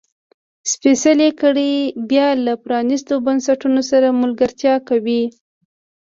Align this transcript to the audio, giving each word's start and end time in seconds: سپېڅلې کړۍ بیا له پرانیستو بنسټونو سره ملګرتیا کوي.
سپېڅلې 0.71 1.29
کړۍ 1.41 1.75
بیا 2.09 2.27
له 2.45 2.53
پرانیستو 2.63 3.13
بنسټونو 3.25 3.81
سره 3.91 4.07
ملګرتیا 4.21 4.75
کوي. 4.89 5.23